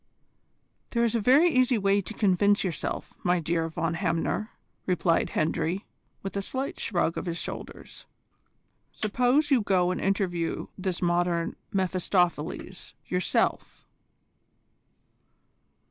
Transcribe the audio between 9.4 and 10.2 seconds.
you go and